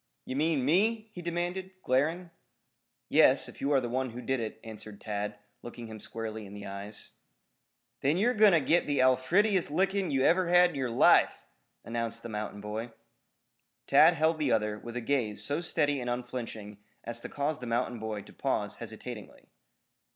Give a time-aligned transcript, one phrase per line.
[0.25, 2.31] "Ye mean me?" he demanded, glaring.
[3.07, 6.55] "Yes, if you are the one who did it," answered Tad, looking him squarely in
[6.55, 7.11] the eyes.
[7.99, 11.43] "Then your going to git the alfiredest lickin' you ever had in your life,"
[11.85, 12.93] announced the mountain boy.
[13.85, 17.67] Tad held the other with a gaze so steady and unflinching as to cause the
[17.67, 19.49] mountain boy to pause hesitatingly.